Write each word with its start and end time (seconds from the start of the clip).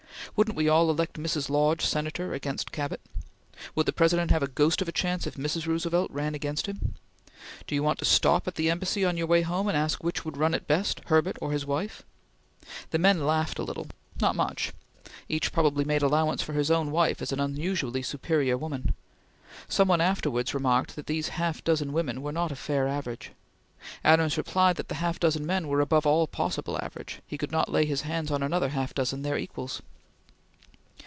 Wouldn't 0.37 0.55
we 0.55 0.69
all 0.69 0.89
elect 0.89 1.17
Mrs. 1.19 1.49
Lodge 1.49 1.83
Senator 1.85 2.33
against 2.33 2.71
Cabot? 2.71 3.01
Would 3.75 3.85
the 3.85 3.91
President 3.91 4.31
have 4.31 4.41
a 4.41 4.47
ghost 4.47 4.81
of 4.81 4.87
a 4.87 4.91
chance 4.91 5.27
if 5.27 5.35
Mrs. 5.35 5.67
Roosevelt 5.67 6.09
ran 6.09 6.33
against 6.35 6.67
him? 6.67 6.95
Do 7.67 7.75
you 7.75 7.83
want 7.83 7.99
to 7.99 8.05
stop 8.05 8.47
at 8.47 8.55
the 8.55 8.71
Embassy, 8.71 9.03
on 9.03 9.17
your 9.17 9.27
way 9.27 9.41
home, 9.41 9.67
and 9.67 9.75
ask 9.77 10.03
which 10.03 10.23
would 10.23 10.37
run 10.37 10.53
it 10.53 10.67
best 10.67 11.01
Herbert 11.07 11.35
or 11.41 11.51
his 11.51 11.65
wife?" 11.65 12.03
The 12.91 12.97
men 12.97 13.27
laughed 13.27 13.59
a 13.59 13.63
little 13.63 13.87
not 14.21 14.37
much! 14.37 14.71
Each 15.27 15.51
probably 15.51 15.83
made 15.83 16.01
allowance 16.01 16.41
for 16.41 16.53
his 16.53 16.71
own 16.71 16.91
wife 16.91 17.21
as 17.21 17.33
an 17.33 17.41
unusually 17.41 18.01
superior 18.01 18.57
woman. 18.57 18.93
Some 19.67 19.89
one 19.89 19.99
afterwards 20.01 20.53
remarked 20.53 20.95
that 20.95 21.07
these 21.07 21.27
half 21.29 21.61
dozen 21.61 21.91
women 21.91 22.21
were 22.21 22.31
not 22.31 22.53
a 22.53 22.55
fair 22.55 22.87
average. 22.87 23.31
Adams 24.03 24.37
replied 24.37 24.77
that 24.77 24.87
the 24.87 24.95
half 24.95 25.19
dozen 25.19 25.45
men 25.45 25.67
were 25.67 25.81
above 25.81 26.05
all 26.07 26.25
possible 26.25 26.79
average; 26.81 27.19
he 27.27 27.37
could 27.37 27.51
not 27.51 27.69
lay 27.71 27.85
his 27.85 28.01
hands 28.01 28.31
on 28.31 28.41
another 28.41 28.69
half 28.69 28.93
dozen 28.95 29.23
their 29.23 29.37
equals. 29.37 29.81